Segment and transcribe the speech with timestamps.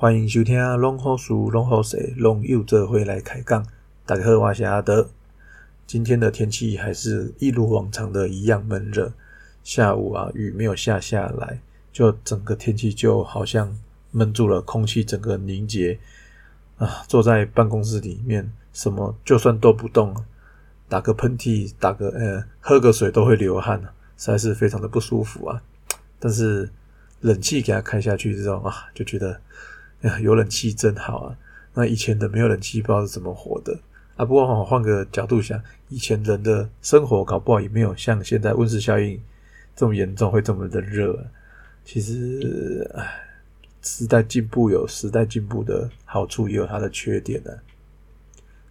[0.00, 3.62] 欢迎收听《龙好书龙好水龙又这回来开杠》。
[4.06, 5.10] 大家好，我是阿德。
[5.86, 9.12] 今天的天气还是一如往常的一样闷热，
[9.62, 11.60] 下午啊雨没有下下来，
[11.92, 13.76] 就整个天气就好像
[14.10, 15.98] 闷住了，空气整个凝结
[16.78, 17.02] 啊。
[17.06, 20.16] 坐在办公室里面，什么就算都不动，
[20.88, 23.78] 打个喷嚏、打个呃喝个水都会流汗
[24.16, 25.62] 实在是非常的不舒服啊。
[26.18, 26.70] 但是
[27.20, 29.38] 冷气给它开下去之后啊，就觉得。
[30.22, 31.36] 有冷气真好啊！
[31.74, 33.78] 那以前的没有冷气，不知道是怎么活的
[34.16, 34.24] 啊。
[34.24, 39.20] 不过换个角度想，以前人的生活搞不好也没有像现在温室效应
[39.76, 41.22] 这么严重，会这么的热。
[41.84, 43.06] 其实，唉，
[43.82, 47.50] 时代进步有时代进步的好处，也有它的缺点呢。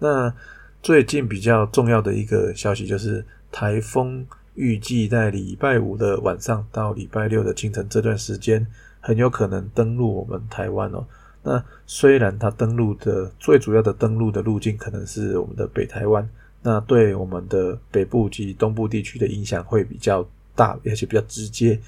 [0.00, 0.34] 那
[0.82, 4.26] 最近比较重要的一个消息就是，台风
[4.56, 8.66] 预计在礼拜五的晚上到礼拜六的清晨这段时间。
[9.04, 11.04] 很有可能登陆我们台湾哦。
[11.42, 16.28] 那虽然它登陆的最主要的登陆的路径可能是我们的北台湾，
[16.62, 21.80] 那对我们的北部及东部地区的影响会比较大，而且比较直接。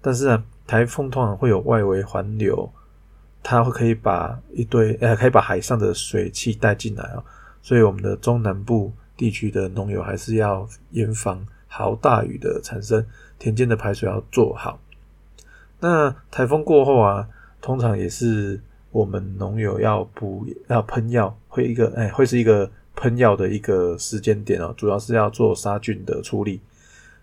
[0.00, 2.70] 但是呢，台风通常会有外围环流，
[3.42, 7.24] 它会可以把一堆 呃，可以把海上的水汽带进来哦。
[7.62, 13.04] 所以我们的中南部地区的农友还是要严防豪大雨的产生，
[13.38, 14.78] 田间的排水要做好。
[15.80, 17.28] 那台风过后啊，
[17.60, 26.60] 通常也是我们农友要补要喷药，会一个哎，会是一个喷药的一个时间点哦，主要是要做杀菌的处理。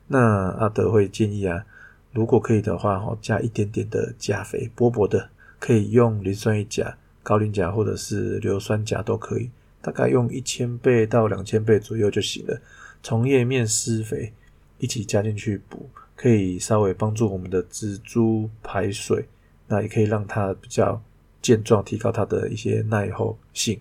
[0.07, 0.19] 那
[0.51, 1.65] 阿德会建议啊，
[2.11, 9.49] 如果可以的话，哈，加一点点的钾肥，薄薄的，可以用磷酸一钾、高磷钾或者是硫酸钾都可以，
[9.81, 12.61] 大概用一千倍到两千倍左右就行了，
[13.01, 14.31] 从叶面施肥
[14.77, 15.89] 一起加进去补。
[16.17, 19.27] 可以稍微帮助我们的植株排水，
[19.67, 21.01] 那也可以让它比较
[21.45, 23.79] 健壮，提高它的一些耐候性。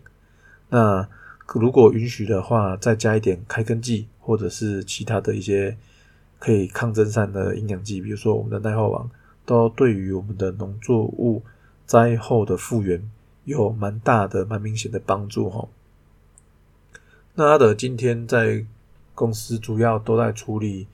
[0.69, 1.09] 那
[1.55, 5.75] 如果允许的话，再加一点开根剂或者是其他的一些
[6.39, 9.09] 可以抗蒸散的营养剂，比如说我们的耐候王，
[9.47, 11.43] 都对于我们的农作物
[11.87, 13.11] 灾后的复原
[13.45, 15.67] 有蛮大的、蛮明显的帮助哈。
[17.35, 18.67] 那阿德今天在
[19.15, 20.87] 公司主要都在处理。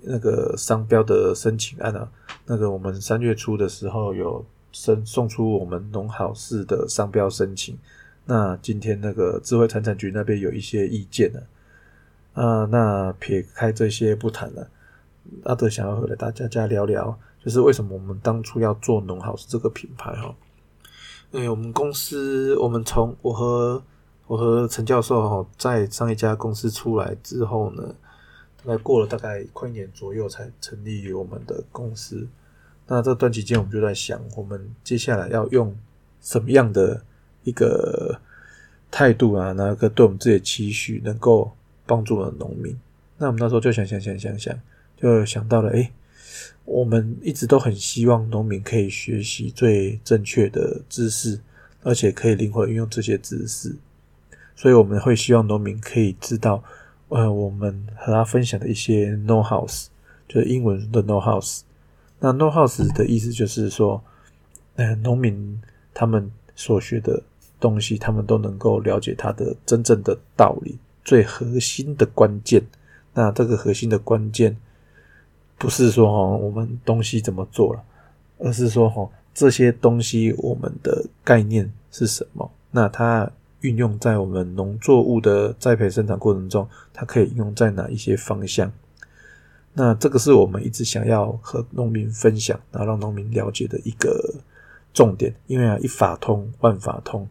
[0.00, 2.08] 那个商标的申请案啊，
[2.46, 4.46] 那个我们三月初的时候有
[4.78, 7.76] 申送出我们农好市的商标申请。
[8.26, 11.40] 那今天那个智慧财产局那边有一些意见呢，
[12.34, 14.70] 啊，那撇开这些不谈了，
[15.42, 20.32] 阿德想要和大家家聊聊，就是为什么我们当初要做农好市这个品牌哈？
[21.32, 23.82] 因为我们公司，我们从我和
[24.28, 27.94] 我和陈教授哈，在上一家公司出来之后呢。
[28.60, 32.26] 大概过了大概快一年左右才成立于我们的公司。
[32.90, 35.76] 那这段期间，我们就在想，我们接下来要用
[36.22, 37.02] 什么样的
[37.44, 38.18] 一个
[38.90, 39.52] 态度啊？
[39.52, 41.52] 那个对我们自己的期许，能够
[41.84, 42.74] 帮助我们农民。
[43.18, 44.58] 那我们那时候就想想想想想，
[44.96, 45.92] 就想到了，哎，
[46.64, 51.38] 我们一直都很希望农民可以学习最正确的知识，
[51.82, 53.76] 而且可以灵活运用这些知识。
[54.56, 56.64] 所以我们会希望农民可以知道。
[57.08, 59.86] 呃，我们和他分享的一些 know house，
[60.28, 61.60] 就是英文的 know house。
[62.20, 64.02] 那 no house 的意思就是说，
[64.76, 65.60] 呃，农民
[65.94, 67.22] 他们所学的
[67.60, 72.62] 东西，他们都能够了解它的真正的道理，最核心的关键。
[73.14, 74.56] 那这个核心的关键，
[75.56, 77.82] 不是说哈我们东西怎么做了，
[78.38, 82.50] 而是说哈这些东西我们的概念是什么？
[82.70, 83.30] 那它。
[83.62, 88.70] 运用在我们农作物的栽培生产过程中，它可以用在哪一些方向？
[89.78, 94.34] 那这个是我们一直想要和农民分享，然后让农民了解的一个
[94.92, 95.32] 重点。
[95.46, 97.28] 因为啊，一法通万法通，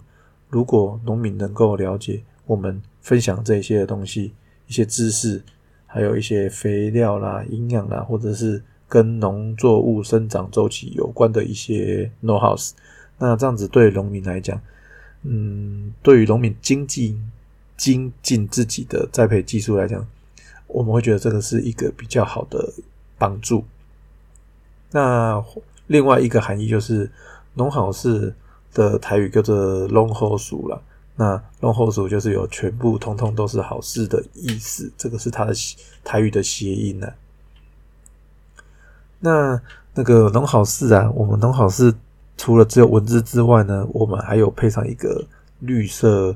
[0.49, 4.31] 如果农民能够了解我们分享这些东西、
[4.65, 5.43] 一些知识，
[5.85, 12.71] 还有一些肥料啦、营养啦，或者是跟农作物生长周期有关的一些 know house，
[13.17, 14.57] 那这样子对农民来讲。
[15.23, 17.21] 嗯，对于农民精进
[17.75, 20.07] 精进自己的栽培技术来讲，
[20.67, 22.73] 我们会觉得这个是一个比较好的
[23.17, 23.63] 帮助。
[24.91, 25.43] 那
[25.87, 27.09] 另外一个含义就是
[27.55, 28.33] “农好事”
[28.73, 30.81] 的台语叫做“龙好鼠”了。
[31.15, 35.53] 那“龙好鼠”就是有全部通通都是好事的意思，这个是它的
[36.03, 37.07] 台语的谐音呢。
[39.19, 39.61] 那
[39.93, 41.93] 那个“农好事”啊，我们“农好事”。
[42.39, 45.25] 除了只有文字之外呢，我们还有配上一个
[45.57, 46.35] 绿色，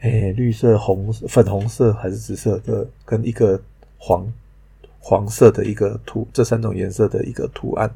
[0.00, 3.60] 诶，绿色、红、粉红色还是紫色的，跟一个
[3.98, 4.26] 黄
[4.98, 7.90] 黄色的一个图，这三种颜色的一个图案。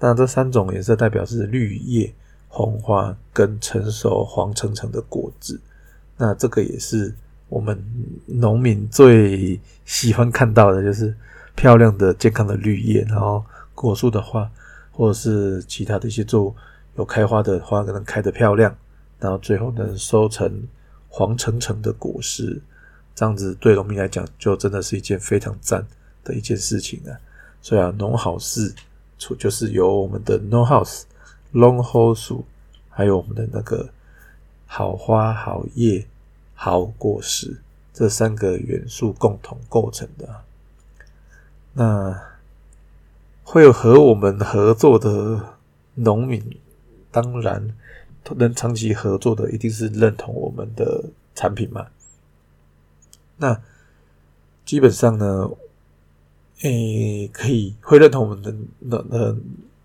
[0.00, 2.12] 那这三种颜色代表是绿叶、
[2.48, 5.60] 红花跟成熟黄橙橙的果子。
[6.16, 7.14] 那这个也是
[7.48, 7.78] 我们
[8.26, 11.14] 农民最喜欢看到的，就是
[11.54, 13.44] 漂亮的、健康的绿叶，然后
[13.74, 14.50] 果树的话，
[14.92, 16.54] 或者是其他的一些作物
[16.96, 18.74] 有开花的花，可能开得漂亮，
[19.18, 20.50] 然后最后能收成
[21.16, 22.60] 黄澄澄的果实。
[23.14, 25.86] 这样子对农民来讲，就真的是一件非常赞
[26.24, 27.14] 的一件事情啊！
[27.62, 28.74] 所以啊，农好事，
[29.20, 31.02] 出就是由我们的 No House
[31.52, 32.44] 农 Hole 树，
[32.90, 33.88] 还有我们的那个
[34.66, 36.04] 好花好叶
[36.54, 37.60] 好果实
[37.92, 40.28] 这三个元素共同构成的。
[41.74, 42.20] 那
[43.44, 45.54] 会有和我们合作的
[45.94, 46.60] 农民，
[47.12, 47.70] 当然
[48.34, 51.04] 能长期合作的，一定是认同我们的
[51.34, 51.88] 产品嘛。
[53.36, 53.60] 那
[54.64, 55.50] 基本上呢，
[56.62, 59.36] 诶，可以会认同我们的农的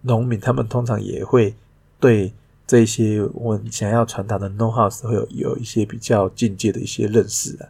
[0.01, 1.53] 农民，他们通常也会
[1.99, 2.31] 对
[2.65, 7.67] 这些我们想要传达的 know how 会有有一些比较进阶的一些认识啊。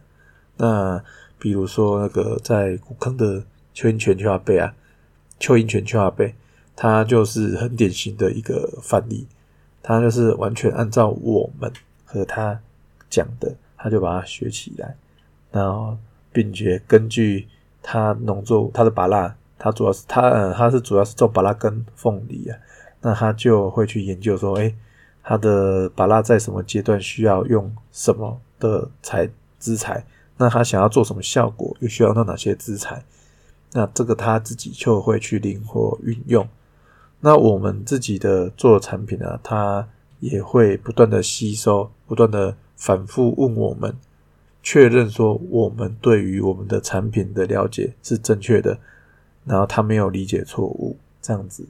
[0.58, 1.02] 那
[1.38, 3.42] 比如说那个在古坑的
[3.72, 4.74] 邱英泉邱阿贝啊，
[5.40, 6.34] 邱英泉邱阿贝，
[6.76, 9.26] 他就是很典型的一个范例，
[9.82, 11.72] 他就是完全按照我们
[12.04, 12.60] 和他
[13.08, 14.96] 讲的，他就把它学起来。
[15.50, 15.96] 然后，
[16.32, 17.48] 并且根据
[17.82, 22.56] 他农作物，他的芭拉，他主要是他，呃，他是主要是种芭拉跟凤梨啊。
[23.00, 24.74] 那他就会去研究说，哎，
[25.22, 29.28] 他的芭拉在什么阶段需要用什么的材
[29.58, 30.04] 资材？
[30.36, 33.02] 那他想要做什么效果，又需要用到哪些资材？
[33.72, 36.46] 那这个他自己就会去灵活运用。
[37.20, 39.88] 那我们自己的做产品呢，他
[40.20, 43.94] 也会不断的吸收，不断的反复问我们。
[44.62, 48.78] 确认说我们对于我们的产品的了解是正确的，
[49.46, 51.66] 然后他没有理解错误，这样子，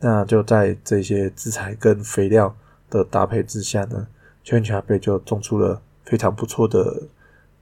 [0.00, 2.56] 那就在这些资材跟肥料
[2.90, 4.08] 的搭配之下呢，
[4.42, 7.04] 圈圈贝就种出了非常不错的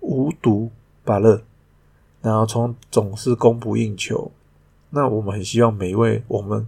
[0.00, 0.70] 无毒
[1.04, 1.42] 芭乐，
[2.22, 4.32] 然后从总是供不应求，
[4.88, 6.66] 那我们很希望每一位我们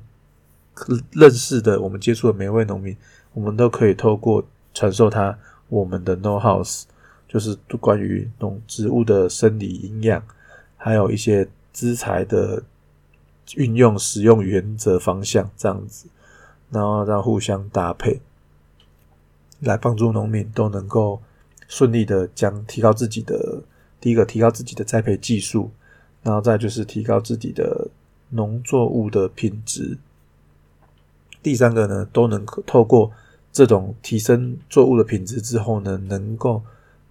[1.13, 2.97] 认识的、我们接触的每一位农民，
[3.33, 5.39] 我们都可以透过传授他
[5.69, 6.85] 我们的 know house。
[7.29, 10.23] 就是关于农植物的生理营养，
[10.77, 12.63] 还有一些资材的
[13.57, 16.09] 运用使用原则方向这样子，
[16.69, 18.21] 然后让互相搭配，
[19.61, 21.23] 来帮助农民都能够
[21.69, 23.63] 顺利的将提高自己的
[23.99, 25.71] 第一个提高自己的栽培技术，
[26.23, 27.89] 然后再就是提高自己的
[28.29, 29.97] 农作物的品质，
[31.43, 33.11] 第三个呢都能透过
[33.53, 36.63] 这种提升作物的品质之后呢，能够。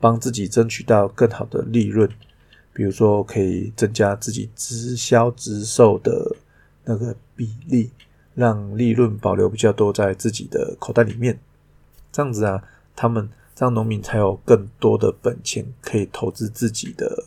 [0.03, 2.09] 帮自己争取到更好的利润，
[2.73, 6.35] 比如说可以增加自己直销直售的
[6.85, 7.91] 那个比例，
[8.33, 11.39] 让利润保留比较多在自己的口袋里面。
[12.11, 12.63] 这样子啊，
[12.95, 17.25] 他们这样农民才有更多的本钱可以投资自己的，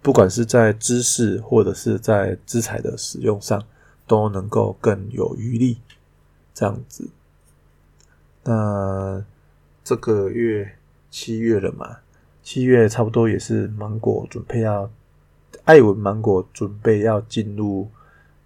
[0.00, 3.62] 不管是在知识或者是在资材的使用上，
[4.08, 5.78] 都能够更有余力。
[6.52, 7.08] 这样子，
[8.42, 9.22] 那
[9.84, 10.74] 这个月。
[11.10, 12.00] 七月了嘛，
[12.42, 14.90] 七月差不多也是芒果准备要
[15.64, 17.88] 艾文芒果准备要进入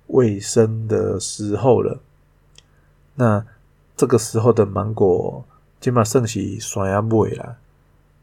[0.06, 1.98] 卫生的时候了。
[3.16, 3.44] 那
[3.96, 5.44] 这个时候的芒果
[5.80, 7.56] 起码盛起酸牙味啦。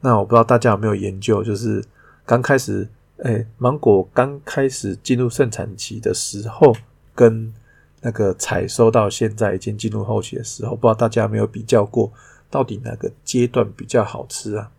[0.00, 1.84] 那我不知道大家有没有研究，就是
[2.24, 6.74] 刚开始，哎，芒果刚开始进入盛产期的时候，
[7.20, 7.52] 跟
[8.00, 12.10] 那个采收到现在已经进入后期的时候，不知道大家有没有比较过？
[12.48, 14.72] 到底哪个阶段比较好吃啊？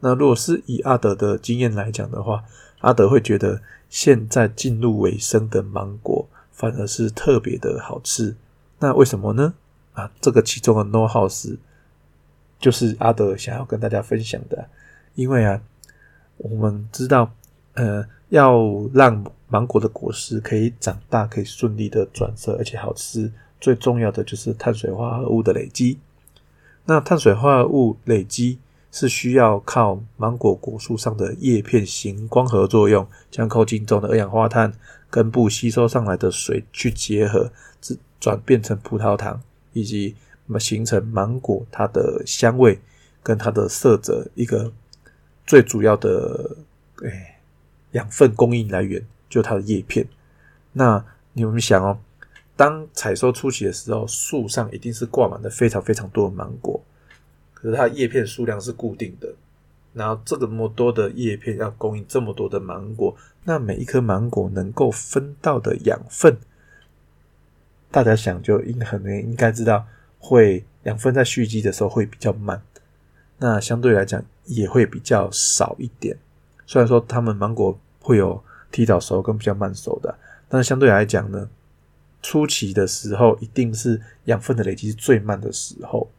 [0.00, 2.42] 那如果是以阿德的经验来讲的话，
[2.80, 3.60] 阿德会觉得
[3.90, 8.34] 现在进入尾声的芒果反而是特别的好吃。
[8.78, 9.52] 那为什么呢？
[9.92, 11.54] 啊，这个其中的 no house
[12.58, 14.66] 就是阿德想要跟大家分享的。
[15.14, 15.60] 因为啊，
[16.38, 17.30] 我们知道，
[17.74, 19.22] 呃，要让
[19.54, 23.30] 芒果的果实可以长大，可以顺利的转色，而且好吃，
[23.60, 26.00] 最重要的就是碳水化合物的累积。
[26.86, 28.58] 那碳水化合物累积
[28.90, 34.72] 是需要靠芒果果树上的叶片行光合作用，将空气中的二氧化碳、
[35.08, 39.40] 根部吸收上来的水去结合，转转变成葡萄糖，
[39.72, 40.16] 以及
[40.58, 42.80] 形成芒果它的香味
[43.22, 44.72] 跟它的色泽一个
[45.46, 46.56] 最主要的
[47.02, 47.36] 诶
[47.92, 49.00] 养分供应来源，
[49.34, 50.06] 就它的叶片。
[50.72, 51.98] 那你们想哦。
[52.56, 56.80] 当采收初期的时候，树上一定是挂满了非常非常多的芒果，
[57.52, 59.34] 可是它叶片数量是固定的。
[59.92, 66.38] 然后这个么多的叶片要供应这么多的芒果，那每一颗芒果能够分到的养分，
[67.90, 69.84] 大家想就应很应该知道，
[70.20, 72.62] 会养分在蓄积的时候会比较慢，
[73.38, 76.16] 那相对来讲也会比较少一点。
[76.66, 78.40] 虽然说他们芒果会有
[78.74, 80.12] 提早熟跟比较慢熟的，
[80.48, 81.48] 但是相对来讲呢，
[82.20, 86.10] 初期的时候一定是养分的累积最慢的时候。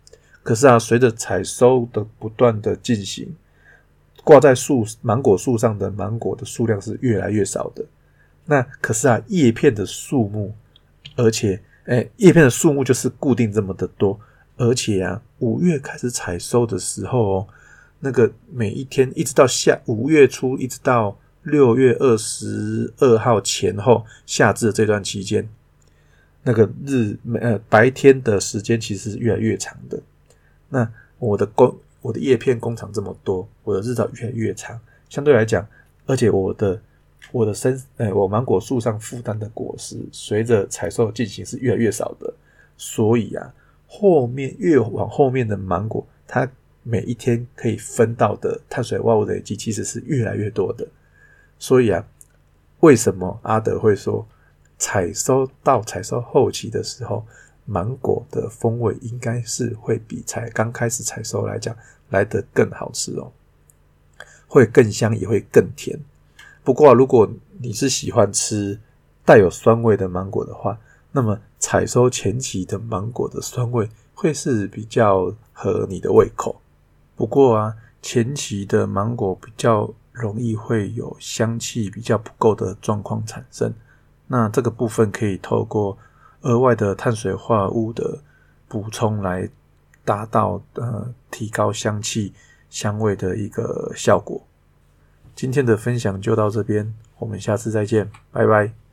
[0.41, 3.35] 可是啊，随着采收的不断的进行，
[4.23, 7.83] 挂在树芒果树上的芒果的数量是越来越少的。
[8.45, 10.55] 那可是啊，叶片的数目，
[11.17, 14.17] 而且哎，叶片的数目就是固定这么的多。
[14.55, 17.47] 而且啊，五月开始采收的时候哦，
[17.99, 25.47] 那个每一天一直到下五月初，一直到六月二十二号前后夏至这段期间，
[26.43, 30.01] 那个日呃白天的时间其实是越来越长的。
[30.69, 35.65] 那我的工，我的叶片工厂这么多，我的日照越来越长，相对来讲，
[36.05, 36.81] 而且我的
[37.31, 42.33] 我的身，呃，我芒果树上负担的果实，随着采收进行是越来越少的，
[42.75, 43.53] 所以啊，
[43.87, 46.49] 后面越往后面的芒果，它
[46.81, 50.87] 每一天可以分到的碳水化合物累积其实是越来越多的，
[51.59, 52.05] 所以啊，
[52.79, 54.27] 为什么阿德会说，
[54.77, 57.25] 采收到采收后期的时候？
[57.67, 61.75] 芒果的风味应该是会比才刚开始采收来讲
[62.09, 63.31] 来得更好吃哦，
[64.47, 65.99] 会更香也会更甜。
[66.63, 68.79] 不过如果你是喜欢吃
[69.25, 70.77] 带有酸味的芒果的话，
[71.11, 76.61] 那么采收前期的芒果的酸味会是比较合你的胃口。
[77.15, 83.73] 不过啊，前期的芒果比较容易会有香气比较不够的状况产生，
[84.27, 85.97] 那这个部分可以透过。
[86.41, 88.19] 额外的碳水化合物的
[88.67, 89.49] 补充，来
[90.03, 92.31] 达到呃提高香气、
[92.69, 94.45] 香味的一个效果。
[95.33, 98.84] 今天的分享就到这边，我们下次再见，拜拜。